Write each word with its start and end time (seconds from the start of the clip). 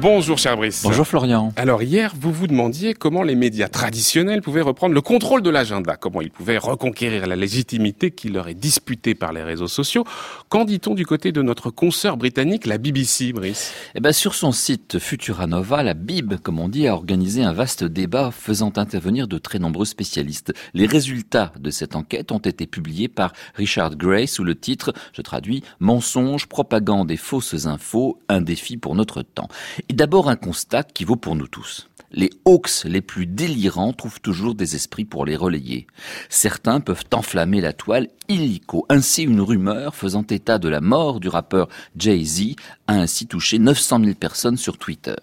Bonjour 0.00 0.38
cher 0.38 0.56
Brice. 0.56 0.82
Bonjour 0.82 1.06
Florian. 1.06 1.52
Alors 1.56 1.82
hier, 1.82 2.14
vous 2.18 2.32
vous 2.32 2.46
demandiez 2.46 2.94
comment 2.94 3.22
les 3.22 3.34
médias 3.34 3.68
traditionnels 3.68 4.40
pouvaient 4.40 4.62
reprendre 4.62 4.94
le 4.94 5.02
contrôle 5.02 5.42
de 5.42 5.50
l'agenda, 5.50 5.96
comment 5.96 6.22
ils 6.22 6.30
pouvaient 6.30 6.56
reconquérir 6.56 7.26
la 7.26 7.36
légitimité 7.36 8.10
qui 8.10 8.30
leur 8.30 8.48
est 8.48 8.54
disputée 8.54 9.14
par 9.14 9.34
les 9.34 9.42
réseaux 9.42 9.68
sociaux. 9.68 10.04
Qu'en 10.48 10.64
dit-on 10.64 10.94
du 10.94 11.04
côté 11.04 11.32
de 11.32 11.42
notre 11.42 11.68
consoeur 11.68 12.16
britannique, 12.16 12.64
la 12.64 12.78
BBC, 12.78 13.34
Brice? 13.34 13.74
Eh 13.94 14.00
ben 14.00 14.12
sur 14.12 14.34
son 14.34 14.52
site 14.52 14.98
Futuranova, 14.98 15.82
la 15.82 15.92
Bib, 15.92 16.36
comme 16.36 16.60
on 16.60 16.70
dit, 16.70 16.88
a 16.88 16.94
organisé 16.94 17.42
un 17.42 17.52
vaste 17.52 17.84
débat 17.84 18.30
faisant 18.30 18.72
intervenir 18.76 19.28
de 19.28 19.36
très 19.36 19.58
nombreux 19.58 19.84
spécialistes. 19.84 20.54
Les 20.72 20.86
résultats 20.86 21.52
de 21.60 21.68
cette 21.68 21.94
enquête 21.94 22.32
ont 22.32 22.38
été 22.38 22.66
publiés 22.66 23.08
par 23.08 23.34
Richard 23.54 23.96
Gray 23.96 24.26
sous 24.26 24.44
le 24.44 24.54
titre, 24.54 24.94
je 25.12 25.20
traduis, 25.20 25.62
Mensonges, 25.78 26.46
propagande 26.46 27.10
et 27.10 27.18
fausses 27.18 27.66
infos, 27.66 28.18
un 28.30 28.40
défi 28.40 28.78
pour 28.78 28.94
notre 28.94 29.20
temps. 29.20 29.48
Et 29.90 29.92
d'abord 29.92 30.30
un 30.30 30.36
constat 30.36 30.84
qui 30.84 31.02
vaut 31.02 31.16
pour 31.16 31.34
nous 31.34 31.48
tous. 31.48 31.88
Les 32.12 32.30
hoax 32.44 32.84
les 32.84 33.00
plus 33.00 33.26
délirants 33.26 33.92
trouvent 33.92 34.20
toujours 34.20 34.54
des 34.54 34.76
esprits 34.76 35.04
pour 35.04 35.26
les 35.26 35.34
relayer. 35.34 35.88
Certains 36.28 36.78
peuvent 36.78 37.02
enflammer 37.12 37.60
la 37.60 37.72
toile 37.72 38.06
illico. 38.28 38.86
Ainsi, 38.88 39.24
une 39.24 39.40
rumeur 39.40 39.96
faisant 39.96 40.22
état 40.30 40.58
de 40.58 40.68
la 40.68 40.80
mort 40.80 41.18
du 41.18 41.26
rappeur 41.26 41.68
Jay-Z 41.96 42.54
a 42.86 42.94
ainsi 42.94 43.26
touché 43.26 43.58
900 43.58 44.04
000 44.04 44.14
personnes 44.14 44.56
sur 44.56 44.78
Twitter. 44.78 45.16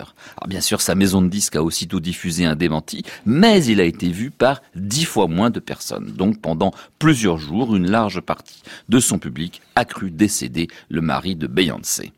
Bien 0.50 0.60
sûr, 0.60 0.82
sa 0.82 0.96
maison 0.96 1.22
de 1.22 1.30
disques 1.30 1.56
a 1.56 1.64
aussitôt 1.64 2.02
diffusé 2.02 2.44
un 2.44 2.58
démenti, 2.58 3.04
mais 3.26 3.64
il 3.64 3.80
a 3.80 3.86
été 3.86 4.10
vu 4.10 4.32
par 4.32 4.62
dix 4.76 5.06
fois 5.06 5.30
moins 5.30 5.50
de 5.50 5.62
personnes. 5.62 6.12
Donc 6.12 6.42
pendant 6.42 6.74
plusieurs 7.00 7.38
jours, 7.38 7.74
une 7.74 7.90
large 7.90 8.20
partie 8.20 8.64
de 8.90 9.00
son 9.00 9.18
public 9.18 9.62
a 9.76 9.86
cru 9.86 10.12
décéder 10.12 10.68
le 10.90 11.00
mari 11.00 11.38
de 11.38 11.48
Beyoncé. 11.48 12.12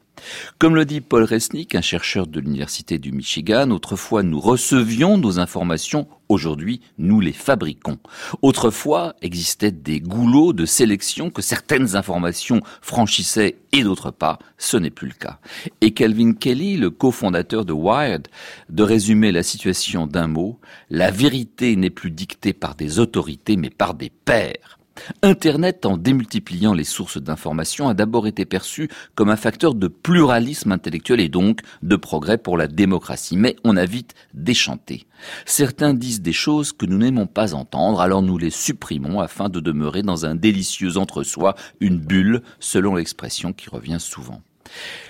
Comme 0.58 0.76
le 0.76 0.86
dit 0.86 1.02
Paul 1.02 1.24
Resnick, 1.24 1.76
un 1.76 1.82
chercheur 1.82 2.28
de 2.28 2.40
l'Université 2.40 2.98
du 2.98 3.12
Michigan, 3.12 3.70
autrefois 3.72 4.24
nous 4.24 4.40
recevions 4.40 5.18
nos 5.18 5.40
informations, 5.40 6.08
aujourd'hui 6.28 6.82
nous 6.98 7.20
les 7.20 7.34
fabriquons. 7.34 8.00
Autrefois 8.42 9.16
existaient 9.22 9.72
des 9.72 10.00
goulots 10.00 10.54
de 10.54 10.66
sélection 10.66 11.30
que 11.30 11.42
certaines 11.42 11.96
informations 11.96 12.62
franchissaient 12.82 13.58
et 13.72 13.84
d'autres 13.84 14.12
pas, 14.12 14.40
ce 14.58 14.78
n'est 14.78 14.90
plus 14.90 15.08
le 15.08 15.14
cas. 15.14 15.40
Et 15.82 15.92
Calvin 15.92 16.34
Kelly, 16.34 16.78
le 16.78 16.90
cofondateur 16.90 17.66
de 17.66 17.74
Wired, 17.74 18.28
de 18.70 18.84
résumer 18.84 19.32
la 19.32 19.44
situation 19.44 20.08
d'un 20.08 20.28
mot, 20.28 20.60
la 20.90 21.12
vérité 21.12 21.76
n'est 21.76 21.90
plus 21.90 22.12
dictée 22.12 22.54
par 22.54 22.76
des 22.76 23.00
autorités 23.00 23.58
mais 23.58 23.70
par 23.70 23.94
des 23.94 24.10
pairs. 24.10 24.79
Internet, 25.22 25.86
en 25.86 25.98
démultipliant 25.98 26.74
les 26.74 26.84
sources 26.84 27.18
d'information, 27.18 27.90
a 27.90 27.94
d'abord 27.94 28.28
été 28.28 28.46
perçu 28.46 28.90
comme 29.16 29.30
un 29.30 29.36
facteur 29.36 29.76
de 29.76 29.88
pluralisme 29.88 30.72
intellectuel 30.72 31.20
et 31.20 31.30
donc 31.30 31.62
de 31.84 31.96
progrès 31.96 32.38
pour 32.38 32.58
la 32.58 32.68
démocratie. 32.68 33.38
Mais 33.38 33.56
on 33.64 33.78
a 33.78 33.86
vite 33.86 34.16
déchanté. 34.34 35.06
Certains 35.46 35.94
disent 35.94 36.22
des 36.22 36.34
choses 36.34 36.72
que 36.72 36.86
nous 36.86 36.98
n'aimons 36.98 37.28
pas 37.28 37.54
entendre, 37.54 38.02
alors 38.02 38.22
nous 38.22 38.38
les 38.38 38.50
supprimons 38.50 39.20
afin 39.20 39.50
de 39.50 39.60
demeurer 39.60 40.02
dans 40.02 40.26
un 40.26 40.36
délicieux 40.36 40.98
entre-soi, 40.98 41.56
une 41.80 42.00
bulle, 42.00 42.42
selon 42.60 42.96
l'expression 42.96 43.54
qui 43.54 43.70
revient 43.70 44.00
souvent. 44.00 44.42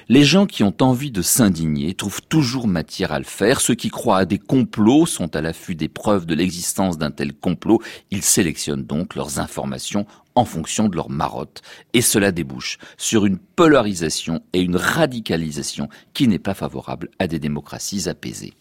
Les 0.07 0.23
gens 0.23 0.47
qui 0.47 0.63
ont 0.63 0.75
envie 0.81 1.11
de 1.11 1.21
s'indigner 1.21 1.93
trouvent 1.93 2.21
toujours 2.21 2.67
matière 2.67 3.11
à 3.11 3.19
le 3.19 3.25
faire. 3.25 3.61
Ceux 3.61 3.75
qui 3.75 3.89
croient 3.89 4.17
à 4.17 4.25
des 4.25 4.39
complots 4.39 5.05
sont 5.05 5.35
à 5.35 5.41
l'affût 5.41 5.75
des 5.75 5.87
preuves 5.87 6.25
de 6.25 6.33
l'existence 6.33 6.97
d'un 6.97 7.11
tel 7.11 7.33
complot. 7.33 7.79
Ils 8.09 8.23
sélectionnent 8.23 8.85
donc 8.85 9.15
leurs 9.15 9.39
informations 9.39 10.07
en 10.35 10.45
fonction 10.45 10.87
de 10.87 10.95
leur 10.95 11.09
marotte. 11.09 11.61
Et 11.93 12.01
cela 12.01 12.31
débouche 12.31 12.77
sur 12.97 13.25
une 13.25 13.37
polarisation 13.37 14.41
et 14.53 14.61
une 14.61 14.77
radicalisation 14.77 15.89
qui 16.13 16.27
n'est 16.27 16.39
pas 16.39 16.53
favorable 16.53 17.09
à 17.19 17.27
des 17.27 17.39
démocraties 17.39 18.09
apaisées. 18.09 18.53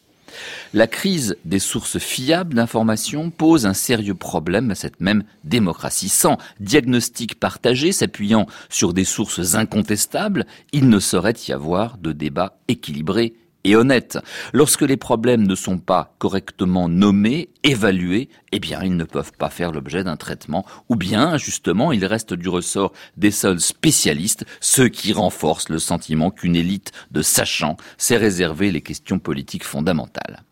La 0.74 0.86
crise 0.86 1.36
des 1.44 1.58
sources 1.58 1.98
fiables 1.98 2.54
d'information 2.54 3.30
pose 3.30 3.66
un 3.66 3.74
sérieux 3.74 4.14
problème 4.14 4.70
à 4.70 4.74
cette 4.74 5.00
même 5.00 5.24
démocratie. 5.44 6.08
Sans 6.08 6.38
diagnostic 6.60 7.38
partagé 7.38 7.92
s'appuyant 7.92 8.46
sur 8.68 8.92
des 8.92 9.04
sources 9.04 9.54
incontestables, 9.54 10.46
il 10.72 10.88
ne 10.88 10.98
saurait 10.98 11.34
y 11.46 11.52
avoir 11.52 11.98
de 11.98 12.12
débat 12.12 12.58
équilibré 12.68 13.34
et 13.64 13.76
honnête. 13.76 14.18
Lorsque 14.52 14.82
les 14.82 14.96
problèmes 14.96 15.46
ne 15.46 15.54
sont 15.54 15.78
pas 15.78 16.14
correctement 16.18 16.88
nommés, 16.88 17.50
évalués, 17.64 18.28
eh 18.52 18.60
bien, 18.60 18.82
ils 18.82 18.96
ne 18.96 19.04
peuvent 19.04 19.32
pas 19.32 19.50
faire 19.50 19.72
l'objet 19.72 20.04
d'un 20.04 20.16
traitement, 20.16 20.64
ou 20.88 20.96
bien, 20.96 21.36
justement, 21.36 21.92
ils 21.92 22.04
restent 22.04 22.34
du 22.34 22.48
ressort 22.48 22.92
des 23.16 23.30
seuls 23.30 23.60
spécialistes, 23.60 24.44
ceux 24.60 24.88
qui 24.88 25.12
renforcent 25.12 25.68
le 25.68 25.78
sentiment 25.78 26.30
qu'une 26.30 26.56
élite 26.56 26.92
de 27.10 27.22
sachants 27.22 27.76
sait 27.96 28.16
réserver 28.16 28.70
les 28.70 28.80
questions 28.80 29.18
politiques 29.18 29.64
fondamentales. 29.64 30.42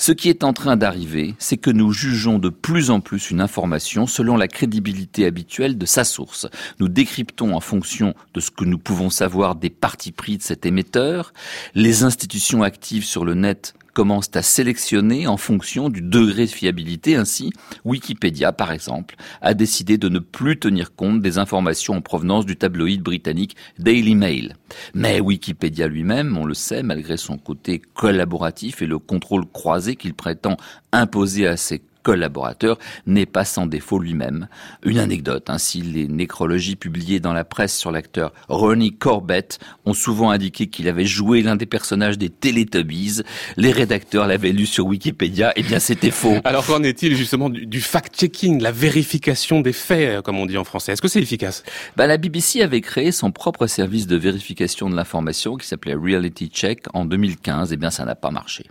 Ce 0.00 0.12
qui 0.12 0.30
est 0.30 0.44
en 0.44 0.54
train 0.54 0.78
d'arriver, 0.78 1.34
c'est 1.38 1.58
que 1.58 1.68
nous 1.68 1.92
jugeons 1.92 2.38
de 2.38 2.48
plus 2.48 2.88
en 2.88 3.00
plus 3.00 3.30
une 3.30 3.42
information 3.42 4.06
selon 4.06 4.38
la 4.38 4.48
crédibilité 4.48 5.26
habituelle 5.26 5.76
de 5.76 5.84
sa 5.84 6.04
source. 6.04 6.48
Nous 6.78 6.88
décryptons 6.88 7.54
en 7.54 7.60
fonction 7.60 8.14
de 8.32 8.40
ce 8.40 8.50
que 8.50 8.64
nous 8.64 8.78
pouvons 8.78 9.10
savoir 9.10 9.56
des 9.56 9.68
partis 9.68 10.10
pris 10.10 10.38
de 10.38 10.42
cet 10.42 10.64
émetteur. 10.64 11.34
Les 11.74 12.02
institutions 12.02 12.62
actives 12.62 13.04
sur 13.04 13.26
le 13.26 13.34
net 13.34 13.74
commencent 13.92 14.30
à 14.34 14.42
sélectionner 14.42 15.26
en 15.26 15.36
fonction 15.36 15.88
du 15.88 16.02
degré 16.02 16.46
de 16.46 16.50
fiabilité. 16.50 17.16
Ainsi, 17.16 17.52
Wikipédia, 17.84 18.52
par 18.52 18.72
exemple, 18.72 19.16
a 19.40 19.54
décidé 19.54 19.98
de 19.98 20.08
ne 20.08 20.18
plus 20.18 20.58
tenir 20.58 20.94
compte 20.94 21.20
des 21.20 21.38
informations 21.38 21.94
en 21.94 22.00
provenance 22.00 22.46
du 22.46 22.56
tabloïd 22.56 23.02
britannique 23.02 23.56
Daily 23.78 24.14
Mail. 24.14 24.56
Mais 24.94 25.20
Wikipédia 25.20 25.88
lui-même, 25.88 26.36
on 26.36 26.44
le 26.44 26.54
sait, 26.54 26.82
malgré 26.82 27.16
son 27.16 27.38
côté 27.38 27.80
collaboratif 27.94 28.82
et 28.82 28.86
le 28.86 28.98
contrôle 28.98 29.46
croisé 29.46 29.96
qu'il 29.96 30.14
prétend 30.14 30.56
imposer 30.92 31.46
à 31.46 31.56
ses 31.56 31.82
collaborateur 32.02 32.78
n'est 33.06 33.26
pas 33.26 33.44
sans 33.44 33.66
défaut 33.66 33.98
lui-même. 33.98 34.48
Une 34.84 34.98
anecdote, 34.98 35.50
ainsi 35.50 35.82
les 35.82 36.08
nécrologies 36.08 36.76
publiées 36.76 37.20
dans 37.20 37.32
la 37.32 37.44
presse 37.44 37.76
sur 37.76 37.90
l'acteur 37.90 38.32
Ronnie 38.48 38.96
Corbett 38.96 39.58
ont 39.84 39.94
souvent 39.94 40.30
indiqué 40.30 40.66
qu'il 40.68 40.88
avait 40.88 41.04
joué 41.04 41.42
l'un 41.42 41.56
des 41.56 41.66
personnages 41.66 42.18
des 42.18 42.28
Teletubbies. 42.28 43.22
Les 43.56 43.72
rédacteurs 43.72 44.26
l'avaient 44.26 44.52
lu 44.52 44.66
sur 44.66 44.86
Wikipédia, 44.86 45.50
et 45.50 45.60
eh 45.60 45.62
bien 45.62 45.78
c'était 45.78 46.10
faux. 46.10 46.36
Alors 46.44 46.66
qu'en 46.66 46.82
est-il 46.82 47.16
justement 47.16 47.50
du, 47.50 47.80
fact-checking, 47.80 48.60
la 48.60 48.72
vérification 48.72 49.60
des 49.60 49.72
faits, 49.72 50.18
euh, 50.18 50.22
comme 50.22 50.38
on 50.38 50.46
dit 50.46 50.58
en 50.58 50.64
français? 50.64 50.92
Est-ce 50.92 51.02
que 51.02 51.08
c'est 51.08 51.20
efficace? 51.20 51.62
Bah, 51.96 52.06
La 52.06 52.16
BBC 52.16 52.62
avait 52.62 52.80
créé 52.80 53.12
son 53.12 53.32
propre 53.32 53.66
service 53.66 54.06
de 54.06 54.16
vérification 54.16 54.90
de 54.90 54.96
l'information 54.96 55.56
qui 55.56 55.66
s'appelait 55.66 55.94
Reality 55.94 56.48
Check 56.48 56.84
en 56.94 57.04
2015, 57.04 57.70
et 57.70 57.74
eh 57.74 57.76
bien 57.76 57.90
ça 57.90 58.04
n'a 58.04 58.14
pas 58.14 58.30
marché. 58.30 58.64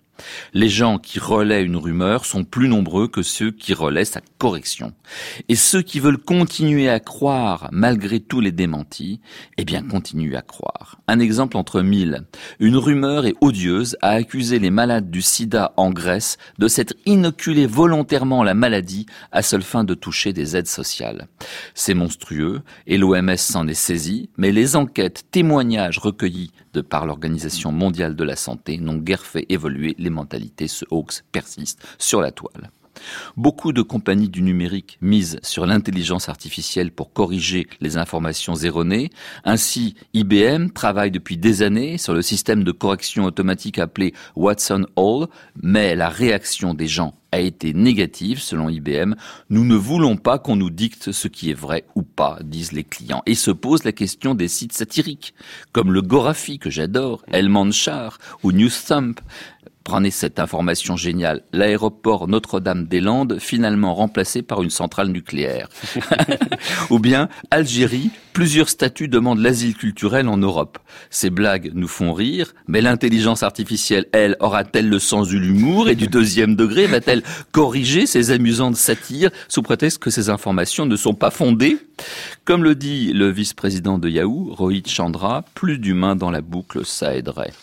Les 0.53 0.69
gens 0.69 0.97
qui 0.97 1.19
relaient 1.19 1.63
une 1.63 1.78
rumeur 1.78 2.25
sont 2.25 2.44
plus 2.44 2.68
nombreux 2.68 3.07
que 3.07 3.22
ceux 3.22 3.52
qui 3.52 3.74
relaient 3.74 4.06
sa 4.06 4.22
correction. 4.38 4.94
Et 5.47 5.56
ceux 5.56 5.81
qui 5.81 6.00
veulent 6.00 6.18
continuer 6.18 6.90
à 6.90 7.00
croire 7.00 7.69
malgré 7.72 8.19
tous 8.19 8.41
les 8.41 8.52
démentis, 8.52 9.19
eh 9.57 9.66
bien 9.66 9.84
continuent 9.84 10.35
à 10.35 10.41
croire. 10.41 11.00
Un 11.07 11.19
exemple 11.19 11.57
entre 11.57 11.81
mille. 11.81 12.25
Une 12.59 12.78
rumeur 12.78 13.25
est 13.25 13.35
odieuse 13.41 13.97
a 14.02 14.12
accusé 14.12 14.59
les 14.59 14.69
malades 14.69 15.09
du 15.09 15.22
sida 15.22 15.74
en 15.78 15.91
Grèce 15.91 16.38
de 16.57 16.68
s'être 16.68 16.94
inoculés 17.06 17.68
volontairement 17.68 18.44
la 18.44 18.53
maladie 18.53 19.06
à 19.31 19.41
seule 19.41 19.63
fin 19.63 19.84
de 19.84 19.94
toucher 19.94 20.34
des 20.34 20.56
aides 20.56 20.68
sociales. 20.68 21.28
C'est 21.74 21.94
monstrueux 21.94 22.62
et 22.88 22.97
l'OMS 22.97 23.38
s'en 23.38 23.68
est 23.68 23.74
saisi, 23.74 24.30
mais 24.38 24.51
les 24.51 24.75
enquêtes, 24.75 25.25
témoignages 25.31 25.97
recueillis 25.97 26.51
de 26.74 26.81
par 26.81 27.06
l'Organisation 27.06 27.72
mondiale 27.72 28.16
de 28.16 28.24
la 28.24 28.35
santé 28.35 28.78
n'ont 28.78 28.97
guère 28.97 29.25
fait 29.25 29.46
évoluer 29.50 29.96
les 29.97 30.09
mentalités. 30.09 30.68
Ce 30.68 30.85
hoax 30.90 31.24
persiste 31.31 31.85
sur 31.97 32.22
la 32.22 32.31
toile. 32.31 32.72
Beaucoup 33.38 33.74
de 33.74 33.82
compagnies 33.82 34.30
du 34.30 34.42
numérique 34.42 34.98
misent 35.02 35.40
sur 35.44 35.66
l'intelligence 35.66 36.30
artificielle 36.30 36.92
pour 36.92 37.14
corriger 37.14 37.68
les 37.82 37.98
informations 37.98 38.56
erronées. 38.56 39.10
Ainsi, 39.44 39.96
IBM 40.13 40.69
travaille 40.69 41.12
depuis 41.12 41.38
des 41.38 41.62
années 41.62 41.98
sur 41.98 42.13
le 42.13 42.22
système 42.22 42.63
de 42.63 42.72
correction 42.72 43.25
automatique 43.25 43.80
appelé 43.80 44.13
Watson 44.36 44.86
Hall, 44.96 45.28
mais 45.62 45.96
la 45.96 46.10
réaction 46.10 46.74
des 46.74 46.88
gens 46.88 47.13
a 47.31 47.40
été 47.40 47.74
négative 47.74 48.40
selon 48.40 48.69
IBM. 48.69 49.16
Nous 49.50 49.63
ne 49.63 49.75
voulons 49.75 50.18
pas 50.18 50.40
qu'on 50.40 50.56
nous 50.56 50.69
dicte 50.69 51.12
ce 51.12 51.28
qui 51.28 51.52
est 51.52 51.60
vrai 51.60 51.86
ou 51.95 52.02
pas, 52.02 52.40
disent 52.44 52.72
les 52.72 52.84
clients. 52.84 53.22
Et 53.25 53.36
se 53.36 53.52
pose 53.52 53.84
la 53.84 53.92
question 53.92 54.36
des 54.36 54.48
sites 54.48 54.74
satiriques, 54.74 55.34
comme 55.72 55.92
le 55.92 56.02
Gorafi 56.02 56.60
que 56.60 56.69
j'adore, 56.69 57.24
El 57.31 57.50
Manchar 57.50 58.18
ou 58.44 58.52
Newsthump. 58.52 59.19
Prenez 59.89 60.12
cette 60.12 60.39
information 60.39 60.97
géniale. 60.97 61.41
L'aéroport 61.51 62.27
Notre-Dame-des-Landes 62.27 63.39
finalement 63.39 63.95
remplacé 63.95 64.44
par 64.44 64.62
une 64.62 64.69
centrale 64.69 65.07
nucléaire. 65.07 65.68
Ou 66.91 67.00
bien 67.00 67.27
Algérie, 67.50 68.12
plusieurs 68.31 68.69
statuts 68.69 69.07
demandent 69.07 69.39
l'asile 69.39 69.74
culturel 69.74 70.27
en 70.27 70.38
Europe. 70.38 70.77
Ces 71.09 71.31
blagues 71.31 71.71
nous 71.74 71.88
font 71.88 72.13
rire, 72.13 72.53
mais 72.68 72.81
l'intelligence 72.81 73.41
artificielle, 73.41 74.06
elle, 74.12 74.38
aura-t-elle 74.41 74.88
le 74.88 75.00
sens 75.00 75.30
de 75.30 75.39
l'humour 75.39 75.89
et 75.89 75.95
du 75.95 76.06
deuxième 76.19 76.56
degré? 76.56 76.85
Va-t-elle 76.85 77.24
corriger 77.51 78.06
ces 78.06 78.30
amusantes 78.30 78.75
satires 78.75 79.31
sous 79.47 79.63
prétexte 79.63 79.97
que 79.97 80.12
ces 80.12 80.30
informations 80.30 80.85
ne 80.85 80.97
sont 80.97 81.15
pas 81.15 81.31
fondées? 81.31 81.80
Comme 82.45 82.63
le 82.63 82.75
dit 82.75 83.12
le 83.12 83.31
vice-président 83.31 83.97
de 83.97 84.07
Yahoo, 84.07 84.53
Rohit 84.53 84.88
Chandra, 84.88 85.45
plus 85.56 85.80
d'humains 85.80 86.15
dans 86.15 86.30
la 86.30 86.42
boucle, 86.42 86.85
ça 86.85 87.15
aiderait. 87.15 87.53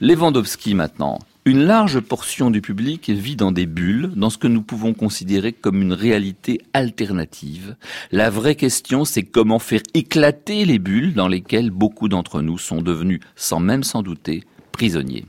Lewandowski 0.00 0.74
maintenant. 0.74 1.20
Une 1.44 1.64
large 1.64 1.98
portion 1.98 2.52
du 2.52 2.60
public 2.60 3.10
vit 3.10 3.34
dans 3.34 3.50
des 3.50 3.66
bulles, 3.66 4.12
dans 4.14 4.30
ce 4.30 4.38
que 4.38 4.46
nous 4.46 4.62
pouvons 4.62 4.94
considérer 4.94 5.52
comme 5.52 5.82
une 5.82 5.92
réalité 5.92 6.60
alternative. 6.72 7.74
La 8.12 8.30
vraie 8.30 8.54
question, 8.54 9.04
c'est 9.04 9.24
comment 9.24 9.58
faire 9.58 9.82
éclater 9.92 10.64
les 10.64 10.78
bulles 10.78 11.14
dans 11.14 11.26
lesquelles 11.26 11.72
beaucoup 11.72 12.08
d'entre 12.08 12.42
nous 12.42 12.58
sont 12.58 12.80
devenus, 12.80 13.18
sans 13.34 13.58
même 13.58 13.82
s'en 13.82 14.02
douter, 14.02 14.44
prisonniers. 14.70 15.26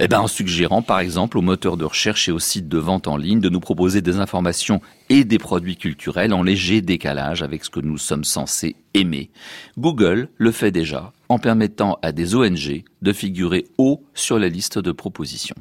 Eh 0.00 0.06
ben, 0.06 0.20
en 0.20 0.28
suggérant, 0.28 0.80
par 0.80 1.00
exemple, 1.00 1.38
aux 1.38 1.42
moteurs 1.42 1.76
de 1.76 1.84
recherche 1.84 2.28
et 2.28 2.32
aux 2.32 2.38
sites 2.38 2.68
de 2.68 2.78
vente 2.78 3.08
en 3.08 3.16
ligne 3.16 3.40
de 3.40 3.48
nous 3.48 3.58
proposer 3.58 4.00
des 4.00 4.20
informations 4.20 4.80
et 5.08 5.24
des 5.24 5.38
produits 5.38 5.76
culturels 5.76 6.32
en 6.32 6.44
léger 6.44 6.80
décalage 6.82 7.42
avec 7.42 7.64
ce 7.64 7.70
que 7.70 7.80
nous 7.80 7.98
sommes 7.98 8.22
censés 8.22 8.76
aimer. 8.94 9.30
Google 9.76 10.28
le 10.36 10.52
fait 10.52 10.70
déjà 10.70 11.12
en 11.28 11.40
permettant 11.40 11.98
à 12.02 12.12
des 12.12 12.36
ONG 12.36 12.84
de 13.02 13.12
figurer 13.12 13.66
haut 13.76 14.04
sur 14.14 14.38
la 14.38 14.48
liste 14.48 14.78
de 14.78 14.92
propositions. 14.92 15.56